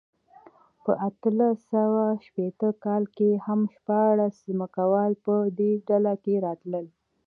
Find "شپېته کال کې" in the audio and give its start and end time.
2.25-3.29